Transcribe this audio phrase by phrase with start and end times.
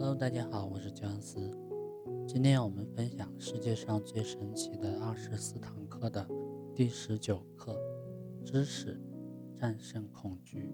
[0.00, 1.54] Hello，大家好，我是姜思。
[2.26, 6.26] 今天我们分享世界上最神奇的二十四堂课的
[6.74, 7.78] 第十九课：
[8.42, 8.98] 知识
[9.58, 10.72] 战胜恐惧。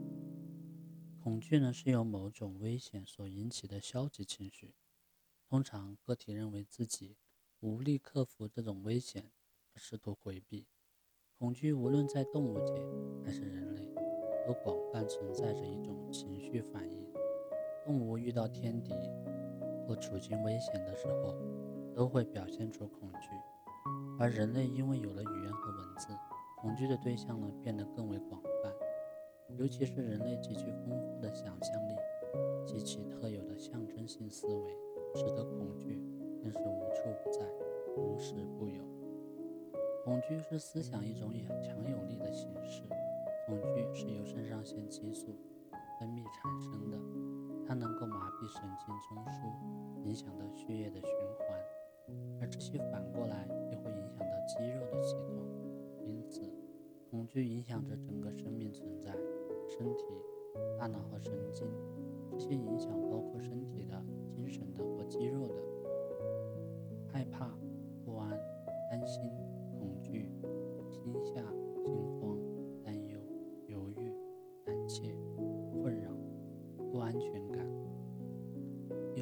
[1.18, 4.76] 恐惧呢是由某种危险所引起的消极情绪。
[5.48, 7.16] 通常个体认为自己
[7.58, 9.32] 无力克服这种危险，
[9.74, 10.68] 试图回避。
[11.36, 12.74] 恐惧无论在动物界
[13.24, 13.92] 还是人类，
[14.46, 16.95] 都广泛存在着一种情绪反应。
[17.86, 18.92] 动物遇到天敌
[19.86, 21.36] 或处境危险的时候，
[21.94, 23.30] 都会表现出恐惧；
[24.18, 26.08] 而人类因为有了语言和文字，
[26.58, 28.72] 恐惧的对象呢变得更为广泛。
[29.56, 31.94] 尤其是人类极具丰富的想象力
[32.66, 34.76] 及其特有的象征性思维，
[35.14, 36.02] 使得恐惧
[36.42, 37.46] 更是无处不在、
[37.96, 38.82] 无时不有。
[40.04, 41.32] 恐惧是思想一种
[41.62, 42.82] 强有力的形式。
[43.46, 45.36] 恐惧是由肾上腺激素
[46.00, 47.25] 分泌产生的。
[47.66, 51.58] 它能够麻痹神经中枢，影响到血液的循环，
[52.40, 55.44] 而这些反过来又会影响到肌肉的系统。
[56.06, 56.42] 因此，
[57.10, 59.10] 恐惧影响着整个生命存在、
[59.68, 60.04] 身体、
[60.78, 61.66] 大脑和神经。
[62.30, 65.54] 这些影响包括身体的、精神的或肌肉的。
[67.12, 67.50] 害怕、
[68.04, 68.30] 不安、
[68.90, 69.30] 担心、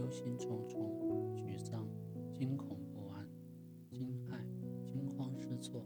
[0.04, 0.76] 忧心忡忡、
[1.34, 1.88] 沮丧、
[2.30, 3.26] 惊恐不安、
[3.88, 4.36] 惊骇、
[4.86, 5.82] 惊慌失措、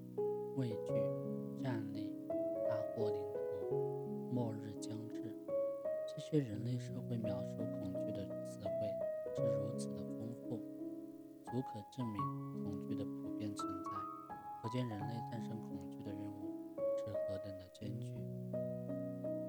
[0.57, 0.93] 畏惧、
[1.63, 2.11] 战栗、
[2.69, 3.77] 大祸临头、
[4.33, 5.33] 末日将至，
[6.05, 8.71] 这些人类社会描述恐惧的词汇
[9.37, 10.57] 是如此的丰富，
[11.45, 12.21] 足可证明
[12.65, 13.91] 恐惧的普遍存在。
[14.61, 16.59] 可见人类战胜恐惧的任务
[16.97, 18.13] 是何等的艰巨。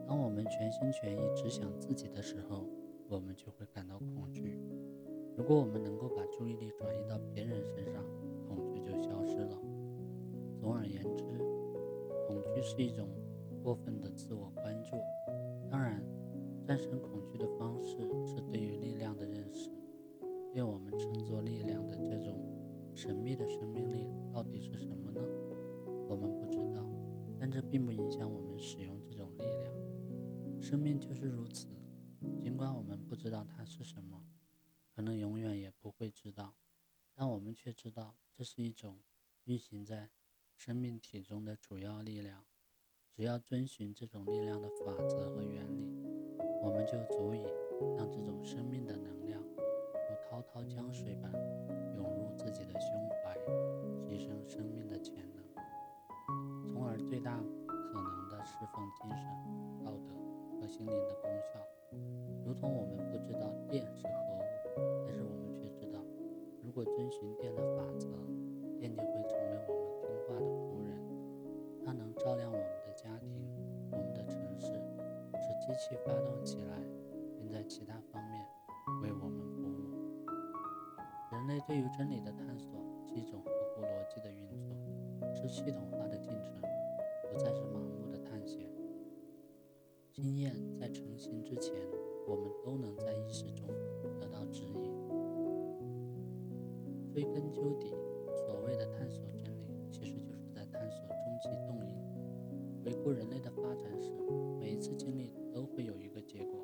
[0.05, 2.69] 当我们全心全意只想自己的时候，
[3.07, 4.38] 我们就会感到恐惧。
[5.39, 8.03] 如果我们能够把注意力转移到别人身上，
[8.45, 9.57] 恐惧就消失了。
[10.59, 11.23] 总而言之，
[12.27, 13.07] 恐惧是一种
[13.63, 14.97] 过分的自我关注。
[15.71, 16.03] 当然，
[16.65, 17.95] 战胜恐惧的方式
[18.25, 19.69] 是对于力量的认识。
[20.53, 22.35] 被我们称作力量的这种
[22.93, 25.21] 神秘的生命力到底是什么呢？
[26.09, 26.85] 我们不知道，
[27.39, 30.61] 但这并不影响我们使用这种力量。
[30.61, 31.69] 生命就是如此。
[32.41, 34.21] 尽管我们不知道它是什么，
[34.99, 36.55] 可能永远也不会知道，
[37.15, 38.99] 但我们却知道这是一种
[39.45, 40.09] 运行在
[40.57, 42.43] 生命体中的主要力量。
[43.09, 46.03] 只要遵循这种力量的法则和原理，
[46.61, 47.45] 我们就足以
[47.97, 51.31] 让这种生命的能量如滔滔江水般
[51.95, 53.33] 涌入自己的胸怀，
[54.05, 55.41] 提升生命的潜能，
[56.73, 61.65] 从而最大可能的释放精神、道德和心灵的功效。
[62.45, 64.39] 如同我们不知道电是何物，
[65.05, 65.99] 但是我们却知道，
[66.63, 68.07] 如果遵循电的法则，
[68.77, 70.97] 电就会成为我们听话的仆人。
[71.85, 73.29] 它能照亮我们的家庭、
[73.91, 76.77] 我们的城市，使机器发动起来，
[77.37, 78.45] 并在其他方面
[79.01, 79.89] 为我们服务。
[81.31, 82.69] 人类对于真理的探索
[83.05, 84.75] 是一种合乎逻辑的运作，
[85.35, 86.53] 是系统化的进程，
[87.31, 88.67] 不再是盲目的探险。
[90.11, 91.73] 经验在成型之前，
[92.29, 93.67] 我们都能在意识中
[94.19, 94.93] 得到指引。
[97.11, 97.89] 追根究底，
[98.45, 101.89] 所谓的探索真理，其实就是在探索终极动因。
[102.85, 104.11] 回顾人类的发展史，
[104.59, 106.63] 每一次经历都会有一个结果。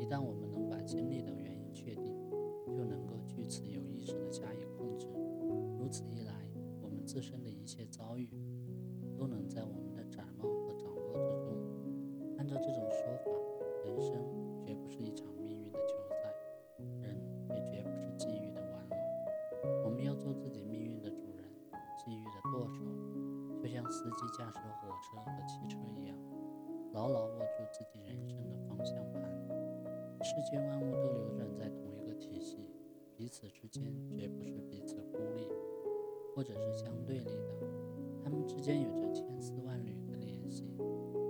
[0.00, 2.16] 一旦我们能把经历的原因确定，
[2.72, 5.06] 就能够据此有意识地加以控制。
[5.78, 6.48] 如此一来，
[6.80, 8.30] 我们自身的一切遭遇，
[9.18, 11.52] 都能在我们的展望和掌握之中。
[12.38, 13.30] 按照这种说法，
[23.90, 26.16] 司机驾驶火车和汽车一样，
[26.92, 29.22] 牢牢握住自己人生的方向盘。
[30.22, 32.58] 世间万物都流转在同一个体系，
[33.16, 35.48] 彼此之间绝不是彼此孤立，
[36.34, 37.66] 或者是相对立的，
[38.22, 40.64] 它们之间有着千丝万缕的联系。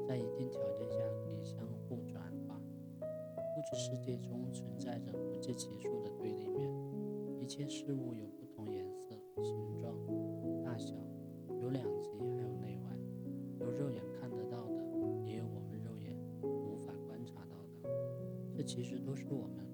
[0.07, 2.61] 在一定条件下可以相互转化。
[3.01, 6.71] 物质世界中存在着不计其数的对立面，
[7.41, 8.27] 一切事物有
[18.75, 19.65] 其实都是我们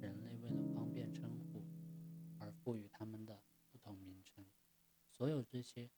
[0.00, 1.62] 人类为了方便称呼
[2.38, 4.46] 而赋予它们的不同名称。
[5.10, 5.90] 所有这些，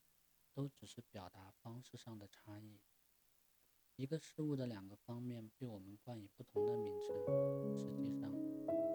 [0.53, 2.81] 都只是表达方式上的差异。
[3.95, 7.15] 一个事物的两个方面被我们冠以不同的名称，
[7.79, 8.29] 实际上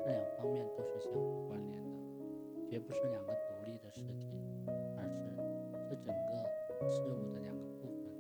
[0.04, 4.36] 这两方面都是相互关联的，绝不是两个独立的实体，
[4.98, 5.38] 而是
[5.90, 8.12] 这整个事物的两个部分。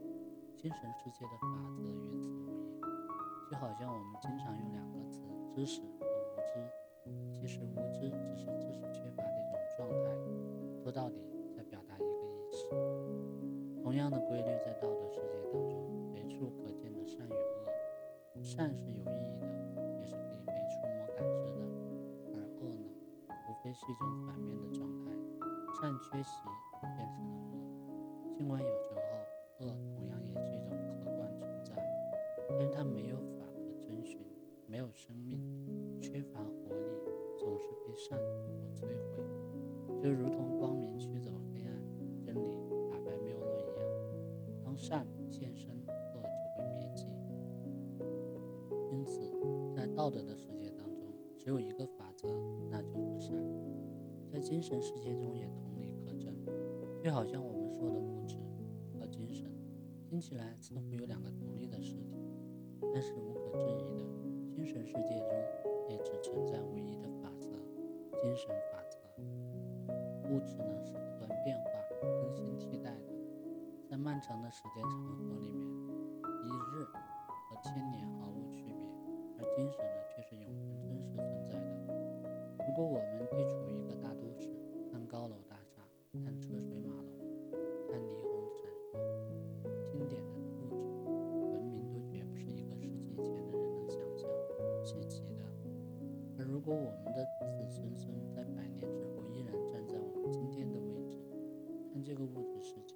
[0.56, 2.48] 精神世界的法则与此无
[2.80, 5.03] 异，就好像我们经常用两个
[5.56, 10.10] “知识”和“无知”，其实无知只是知识缺乏的一种状态，
[10.82, 11.18] 说到底
[11.56, 12.70] 在表达一个意思。
[13.84, 19.46] 同样的规律在道德世界当中随处可见的善与恶，善是有意义的，
[20.00, 21.62] 也是可以被触摸感知的，
[22.34, 22.90] 而恶呢，
[23.30, 25.12] 无非是一种反面的状态，
[25.80, 26.32] 善缺席
[26.82, 27.04] 变成了
[27.54, 27.54] 恶，
[28.36, 29.00] 尽管有时候
[29.60, 30.74] 恶同样也是一种
[31.04, 31.76] 客观存在。
[32.58, 33.18] 但它没有
[40.04, 41.82] 就如同光明驱走黑暗，
[42.22, 42.58] 真理
[42.92, 43.88] 打败谬论一样。
[44.62, 47.08] 当善现身，恶就会灭迹。
[48.92, 49.32] 因此，
[49.74, 51.08] 在道德的世界当中，
[51.40, 52.28] 只有一个法则，
[52.70, 53.34] 那就是善。
[54.30, 56.36] 在精神世界中也同理可证，
[57.02, 58.36] 就好像我们说的物质
[59.00, 59.50] 和精神，
[60.06, 62.20] 听起来似乎有两个独立的实体。
[62.94, 64.06] 但是无可置疑的，
[64.52, 65.30] 精神世界中
[65.88, 67.48] 也只存在唯一的法则——
[68.22, 68.73] 精神法。
[70.34, 71.70] 物质呢是不断变化、
[72.02, 73.14] 更新替代的，
[73.88, 75.62] 在漫长的时间长河里面，
[76.44, 78.74] 一日和千年毫无区别，
[79.38, 81.54] 而精神呢却是永恒真实存在
[81.86, 82.66] 的。
[82.68, 84.50] 如果我们地处一个大都市，
[84.92, 85.84] 看高楼大厦，
[86.26, 87.06] 看车水马龙
[87.88, 88.98] 看霓虹闪烁
[89.92, 90.66] 经典的物质
[91.54, 94.28] 文明都绝不是一个世纪前的人能想象
[94.84, 96.44] 稀奇的而。
[96.44, 98.43] 如果我们的子孙孙在
[102.14, 102.94] 这个物质世界，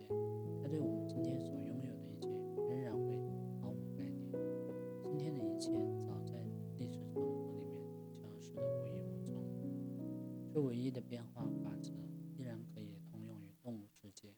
[0.61, 2.29] 它对我们今天所拥有的一切
[2.69, 3.17] 仍然会
[3.59, 4.31] 毫无概念。
[5.01, 5.71] 今天的一切
[6.05, 6.33] 早在
[6.77, 7.81] 历史长河里面
[8.21, 9.43] 消失的无影无踪。
[10.53, 11.91] 这唯一的变化法则
[12.35, 14.35] 依然可以通用于动物世界。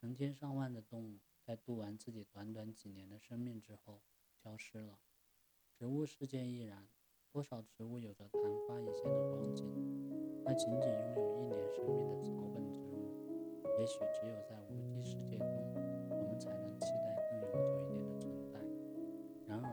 [0.00, 4.02] 成千上万的动物在度完自己短短几年的生命之后
[4.40, 5.00] 消失了，
[5.76, 6.86] 植物世界亦然。
[7.32, 9.66] 多少植物有着昙花一现的光景？
[10.44, 12.85] 那仅仅拥有一年生命的草本植，
[13.78, 15.48] 也许只有在无机世界中，
[16.10, 18.58] 我们才能期待更永久一点的存在。
[19.46, 19.68] 然而，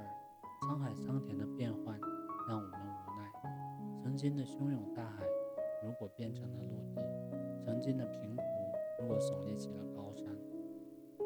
[0.61, 1.99] 沧海桑田的变换
[2.47, 2.75] 让我们无
[3.17, 4.01] 奈。
[4.03, 5.23] 曾经的汹涌大海，
[5.81, 7.01] 如果变成了陆地；
[7.65, 8.43] 曾经的平湖，
[8.99, 10.27] 如果耸立起了高山。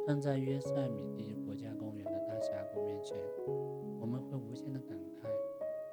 [0.06, 3.18] 站在约塞米蒂国家公园的大峡谷面前，
[4.00, 5.28] 我们会无限的感慨。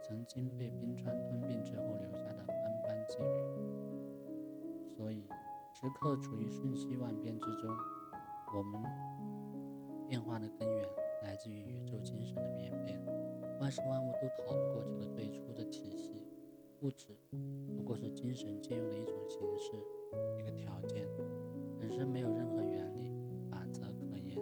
[0.03, 3.44] 曾经被冰川吞并之后留下的斑斑积雨，
[5.85, 7.71] 时刻处于瞬息万变之中。
[8.57, 8.81] 我们
[10.09, 10.83] 变化的根源
[11.23, 12.99] 来自于宇宙精神的变变，
[13.61, 16.23] 万事万物都逃不过这个最初的体系。
[16.81, 17.09] 物质
[17.77, 19.73] 不过是精神借用的一种形式，
[20.39, 21.07] 一个条件，
[21.79, 23.13] 本身没有任何原理
[23.51, 24.37] 法则可言，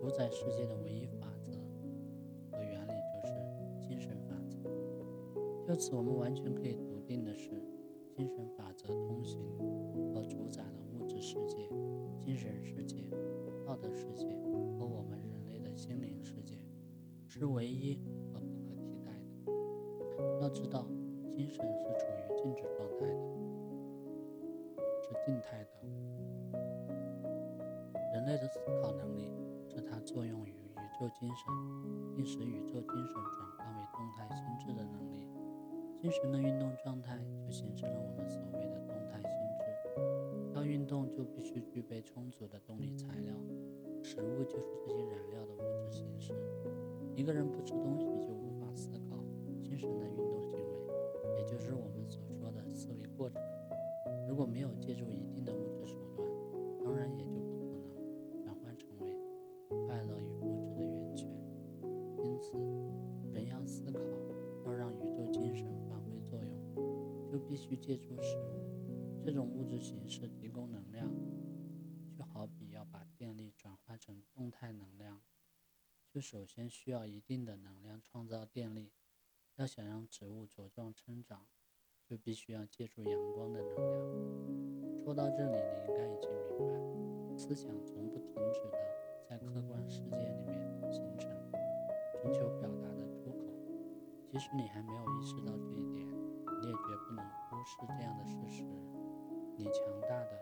[0.00, 1.52] 主宰世界的唯一法则
[2.50, 4.56] 和原理就是精神法则。
[5.66, 7.50] 就此，我们完全可以笃定的是，
[8.18, 9.40] 精神法则通行
[10.12, 11.68] 和主宰了物质世界、
[12.18, 13.08] 精神世界、
[13.64, 14.26] 道德世界
[14.76, 16.58] 和我们人类的心灵世界，
[17.28, 20.42] 是唯一和不可替代的。
[20.42, 20.84] 要知道，
[21.30, 23.22] 精神是处于静止状态的，
[25.00, 25.70] 是静态的。
[28.14, 29.30] 人类的思考能力
[29.68, 31.54] 是它作用于宇宙精神，
[32.16, 35.24] 并使宇宙精神转化为动态心智的能力。
[36.00, 39.64] 精神的运动状态就形成了我们所谓的动态心智。
[40.54, 43.34] 要运动，就必须具备充足的动力材料，
[44.02, 46.32] 食物就是这些燃料的物质形式。
[47.16, 49.16] 一个人不吃东西就无法思考，
[49.60, 53.42] 精神的运动行为，也就是我们所说的思维过程，
[54.28, 56.24] 如果没有借助一定的物质手段，
[56.84, 59.10] 当然也就不可能转换成为
[59.86, 61.28] 快乐与物质的源泉。
[62.22, 62.52] 因此，
[63.32, 64.00] 人要思考，
[64.68, 66.58] 要让宇宙精神发挥作用。
[67.30, 71.10] 就必须借助食物这种物质形式提供能量，
[72.16, 75.20] 就好比要把电力转化成动态能量，
[76.08, 78.92] 就首先需要一定的能量创造电力。
[79.56, 81.46] 要想让植物茁壮生长，
[82.06, 85.04] 就必须要借助阳光的能量。
[85.04, 88.78] 说到这里，你应该已经明白，思想从不停止的
[89.28, 91.30] 在客观世界里面形成，
[92.22, 92.77] 寻求表达。
[94.28, 96.06] 即使你还没有意识到这一点。
[96.60, 98.64] 你也绝不能忽视这样的事实：
[99.56, 100.32] 你强大的、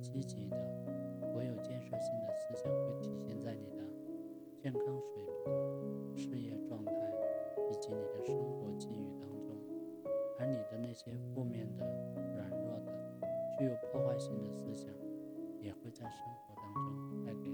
[0.00, 0.56] 积极的、
[1.20, 3.82] 颇有建设性的思想会体现在你的
[4.58, 6.92] 健康水平、事业状态
[7.70, 9.54] 以及你的生活境遇当中，
[10.38, 11.84] 而你的那些负面的、
[12.34, 12.92] 软弱的、
[13.58, 14.90] 具有破坏性的思想
[15.60, 17.47] 也会在生活当中带给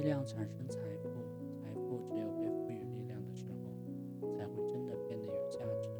[0.00, 1.10] 力量产生财富，
[1.58, 5.90] 财富只有被赋予力量的时候，才会真的变得有价值。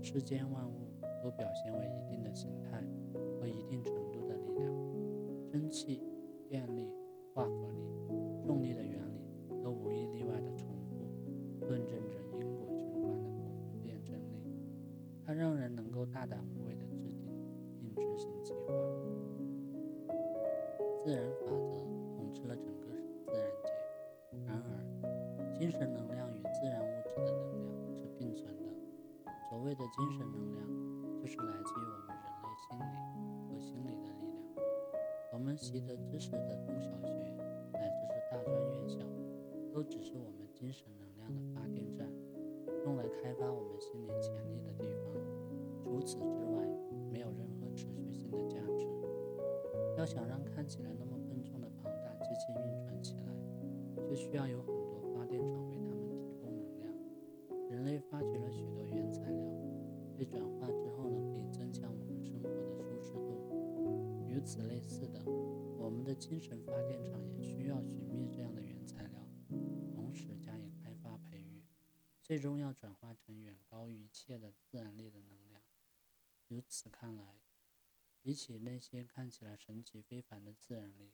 [0.00, 0.88] 世间万物
[1.22, 2.82] 都表现为一定的形态
[3.38, 4.74] 和一定程度的力量，
[5.46, 6.02] 蒸汽、
[6.48, 6.90] 电力、
[7.34, 7.82] 化合力、
[8.46, 9.20] 重力的原理
[9.62, 11.06] 都无一例外的重复，
[11.68, 14.40] 论证着因果循环的不复辩证力。
[15.22, 17.30] 它让人能够大胆无畏地制定
[17.78, 18.72] 并执行计划。
[21.04, 21.87] 自然法则
[25.58, 28.70] 精神能量与自然物质的能量是并存的。
[29.50, 30.64] 所谓的精神能量，
[31.18, 34.64] 就是来自于我们人类心理和心理的力量。
[35.32, 37.10] 我们习得知识的中小学，
[37.72, 39.04] 乃至是大专院校，
[39.74, 42.06] 都只是我们精神能量的发电站，
[42.84, 45.12] 用来开发我们心理潜力的地方。
[45.82, 46.62] 除此之外，
[47.10, 48.86] 没有任何持续性的价值。
[49.96, 54.77] 要想让看起来那么笨重的庞大机器运转起来，就需要有很
[55.28, 56.92] 电厂为他们提供能量。
[57.70, 59.44] 人类发掘了许多原材料，
[60.16, 64.26] 被转化之后呢，可以增强我们生活的舒适度。
[64.26, 65.22] 与此类似的，
[65.78, 69.28] 我们的精神发电厂也需要寻觅这样的原材料，
[69.94, 71.62] 同时加以开发培育，
[72.22, 75.60] 最终要转化成远高于一切的自然力的能量。
[76.48, 77.40] 由此看来，
[78.22, 81.12] 比起那些看起来神奇非凡的自然力，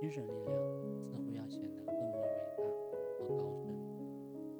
[0.00, 2.37] 精神力量似乎要显得更为
[3.36, 3.66] 高深。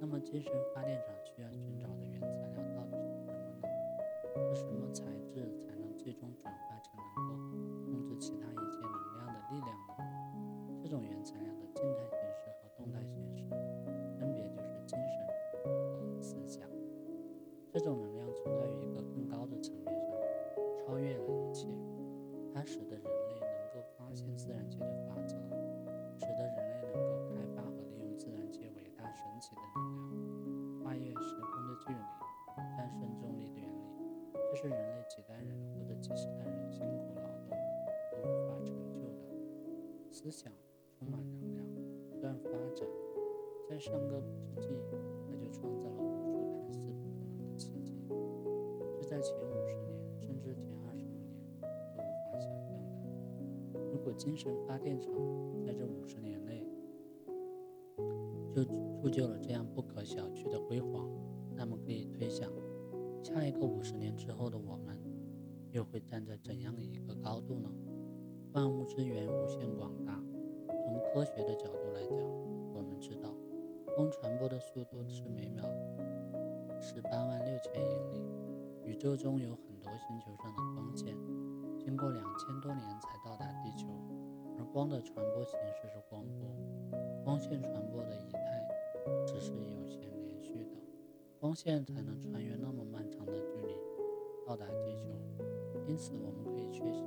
[0.00, 4.54] 那么，精神发电厂需要寻找的原材料到底是什么呢？
[4.54, 7.34] 是什么材质才能最终转化成能够
[7.84, 9.94] 控制其他一切能量的力量呢？
[10.80, 13.44] 这种原材料的静态形式和动态形式，
[14.18, 15.26] 分别就是精神
[15.64, 16.68] 和思想。
[17.70, 20.16] 这种能量存在于一个更高的层面上，
[20.86, 21.68] 超越了一切。
[22.54, 24.67] 它使得人类能够发现自然
[34.60, 37.56] 是人类几代人或者几十代人辛苦劳动
[38.10, 39.14] 都无法成就的。
[40.10, 40.52] 思想
[40.90, 41.64] 充满能量，
[42.10, 42.84] 不断发展，
[43.70, 44.20] 在上个
[44.60, 44.96] 世纪，
[45.28, 47.94] 它就创造了无数看似不可能的奇迹，
[49.00, 53.80] 是在前五十年甚至前二十五年都无法想象的。
[53.92, 55.12] 如果精神发电厂
[55.64, 56.66] 在这五十年内
[58.52, 61.08] 就铸就了这样不可小觑的辉煌，
[61.54, 62.50] 那么可以推想，
[63.28, 64.98] 下一个五十年之后的我们，
[65.70, 67.68] 又会站在怎样的一个高度呢？
[68.54, 70.18] 万物之源无限广大，
[70.66, 72.16] 从科学的角度来讲，
[72.72, 73.28] 我们知道，
[73.94, 75.62] 光传播的速度是每秒
[76.80, 78.24] 十八万六千英里，
[78.86, 81.14] 宇宙中有很多星球上的光线，
[81.78, 83.88] 经过两千多年才到达地球，
[84.56, 86.48] 而光的传播形式是光波，
[87.22, 88.66] 光线传播的仪态
[89.26, 90.07] 只是有限，
[91.40, 93.72] 光线才能穿越那么漫长的距离
[94.44, 95.06] 到达地球，
[95.86, 97.04] 因此我们可以确信，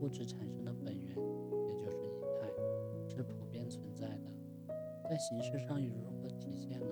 [0.00, 2.50] 物质产生的本源，也就是以太，
[3.08, 4.74] 是普遍存在的。
[5.08, 6.86] 在形式上又如何体现呢？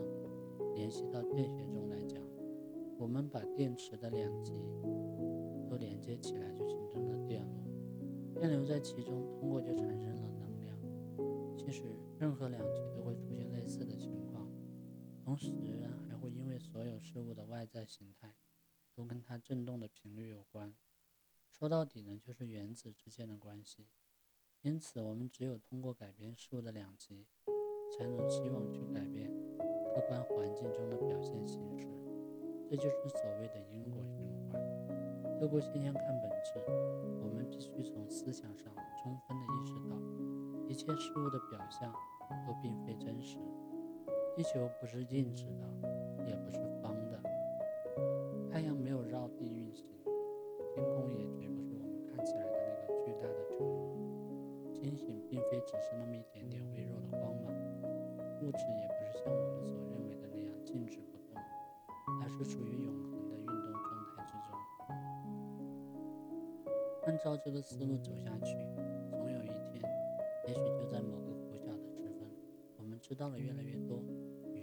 [0.76, 2.22] 联系到电学中来讲，
[2.96, 4.52] 我们把电池的两极
[5.68, 10.78] 都连接起来，就形成了电路，电流在其中通过就产生了能量。
[11.56, 11.82] 其实
[12.16, 14.48] 任何两极都会出现类似的情况，
[15.24, 15.48] 同时
[16.20, 18.34] 会因为所有事物的外在形态
[18.94, 20.74] 都跟它振动的频率有关。
[21.50, 23.88] 说到底呢，就是原子之间的关系。
[24.62, 27.26] 因此，我们只有通过改变事物的两极，
[27.96, 29.30] 才能希望去改变
[29.94, 31.86] 客观环境中的表现形式。
[32.68, 34.60] 这就是所谓的因果循环。
[35.40, 36.62] 透过现象看本质，
[37.22, 38.72] 我们必须从思想上
[39.02, 39.96] 充分的意识到，
[40.68, 41.90] 一切事物的表象
[42.46, 43.38] 都并非真实。
[44.36, 45.64] 地球不是静止的，
[46.26, 47.20] 也不是方的，
[48.50, 49.86] 太阳没有绕地运行。
[50.74, 53.90] 天空也绝不是我们看起来的那个巨大的穹窿，
[54.72, 57.52] 星星并非只是那么一点点微弱的光芒，
[58.40, 61.42] 物质也不是像我们所认为的那样静止不动，
[62.22, 64.54] 而是处于永恒的运动状态之中。
[67.06, 68.56] 按照这个思路走下去，
[69.10, 69.82] 总有一天，
[70.46, 72.30] 也许就在某个拂晓的时分，
[72.78, 73.98] 我们知道了越来越多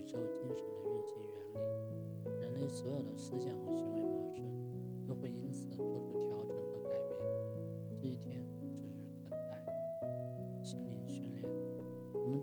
[0.08, 4.42] 宇宙精神的运行原理，人类所有的思想和行为模式。
[5.06, 7.20] 都会因此做出调整和改变。
[8.00, 8.88] 这一天指日
[9.26, 9.66] 可待。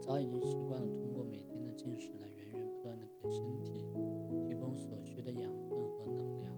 [0.02, 3.86] 早已经习惯了通过每天的进食来源源不断的给身体
[4.46, 6.52] 提供所需的养分和能量。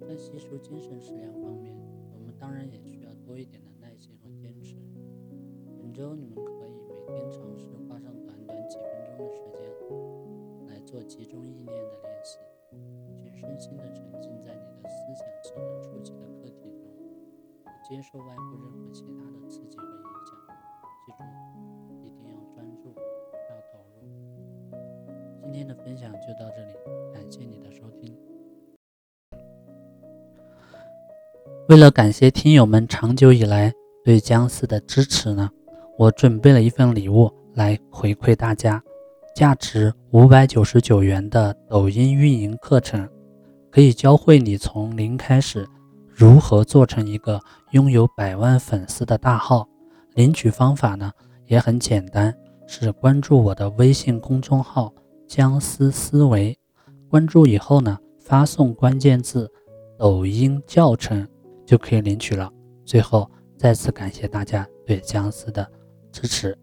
[0.00, 1.76] 在吸收精神食粮方面，
[2.12, 4.74] 我们当然也需要多一点的耐心和坚持。
[5.80, 7.68] 本周你们可以每天尝试
[11.08, 12.36] 集中意念的练习，
[13.24, 16.92] 全身心的沉浸在你的思想智能触及的课题中，
[17.64, 20.36] 不接受外部任何其他的刺激和影响。
[21.06, 21.24] 记住。
[22.04, 22.94] 一定要专注，
[23.48, 24.04] 要投入
[25.42, 26.74] 今天的分享就到这里，
[27.14, 28.14] 感谢你的收听。
[31.70, 33.72] 为了感谢听友们长久以来
[34.04, 35.50] 对姜丝的支持呢，
[35.96, 38.82] 我准备了一份礼物来回馈大家，
[39.38, 43.08] 价值五百九十九元的抖音运营课程，
[43.70, 45.64] 可以教会你从零开始
[46.08, 47.40] 如何做成一个
[47.70, 49.68] 拥有百万粉丝的大号。
[50.14, 51.12] 领取方法呢
[51.46, 52.34] 也很简单，
[52.66, 54.92] 是关注我的微信公众号。
[55.28, 56.58] 姜思思维，
[57.08, 59.48] 关注以后呢，发送关键字
[59.96, 61.24] “抖音教程”
[61.64, 62.50] 就可以领取了。
[62.84, 65.64] 最后再次感谢大家对姜思的
[66.10, 66.58] 支持。